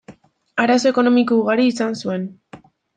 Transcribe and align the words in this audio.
Arazo 0.63 0.89
ekonomiko 0.93 1.39
ugari 1.45 1.69
izan 1.75 1.97
zuen. 2.05 2.29